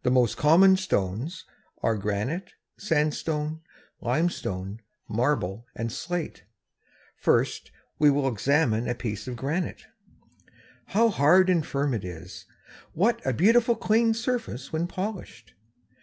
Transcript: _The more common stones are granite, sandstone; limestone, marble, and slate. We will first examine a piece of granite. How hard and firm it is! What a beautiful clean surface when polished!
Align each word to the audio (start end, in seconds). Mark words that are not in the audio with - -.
_The 0.02 0.10
more 0.10 0.26
common 0.28 0.76
stones 0.76 1.46
are 1.82 1.96
granite, 1.96 2.52
sandstone; 2.76 3.62
limestone, 4.02 4.82
marble, 5.08 5.64
and 5.74 5.90
slate. 5.90 6.44
We 7.24 7.30
will 8.10 8.28
first 8.28 8.32
examine 8.34 8.86
a 8.86 8.94
piece 8.94 9.26
of 9.26 9.36
granite. 9.36 9.84
How 10.88 11.08
hard 11.08 11.48
and 11.48 11.64
firm 11.64 11.94
it 11.94 12.04
is! 12.04 12.44
What 12.92 13.24
a 13.26 13.32
beautiful 13.32 13.76
clean 13.76 14.12
surface 14.12 14.74
when 14.74 14.86
polished! 14.86 15.54